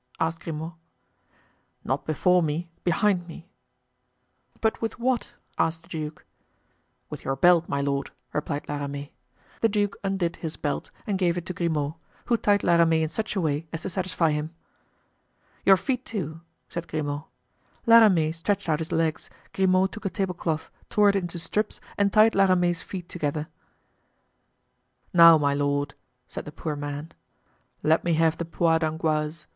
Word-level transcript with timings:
asked 0.19 0.39
Grimaud. 0.39 0.73
"Not 1.83 2.07
before 2.07 2.41
me, 2.41 2.71
behind 2.83 3.27
me." 3.27 3.47
"But 4.59 4.81
with 4.81 4.97
what?" 4.97 5.35
asked 5.59 5.83
the 5.83 5.89
duke. 5.89 6.25
"With 7.11 7.23
your 7.23 7.35
belt, 7.35 7.69
my 7.69 7.81
lord!" 7.81 8.09
replied 8.33 8.67
La 8.67 8.77
Ramee. 8.77 9.13
The 9.61 9.69
duke 9.69 9.95
undid 10.03 10.37
his 10.37 10.57
belt 10.57 10.89
and 11.05 11.19
gave 11.19 11.37
it 11.37 11.45
to 11.45 11.53
Grimaud, 11.53 11.93
who 12.25 12.35
tied 12.35 12.63
La 12.63 12.77
Ramee 12.77 13.03
in 13.03 13.09
such 13.09 13.35
a 13.35 13.41
way 13.41 13.67
as 13.71 13.83
to 13.83 13.91
satisfy 13.91 14.31
him. 14.31 14.55
"Your 15.65 15.77
feet, 15.77 16.03
too," 16.03 16.41
said 16.67 16.87
Grimaud. 16.87 17.25
La 17.85 17.99
Ramee 17.99 18.31
stretched 18.31 18.67
out 18.67 18.79
his 18.79 18.91
legs, 18.91 19.29
Grimaud 19.53 19.91
took 19.91 20.05
a 20.05 20.09
table 20.09 20.33
cloth, 20.33 20.71
tore 20.89 21.09
it 21.09 21.15
into 21.15 21.37
strips 21.37 21.79
and 21.95 22.11
tied 22.11 22.33
La 22.33 22.45
Ramee's 22.45 22.81
feet 22.81 23.07
together. 23.07 23.49
"Now, 25.13 25.37
my 25.37 25.53
lord," 25.53 25.93
said 26.27 26.45
the 26.45 26.51
poor 26.51 26.75
man, 26.75 27.11
"let 27.83 28.03
me 28.03 28.15
have 28.15 28.37
the 28.37 28.45
poire 28.45 28.79
d'angoisse. 28.79 29.45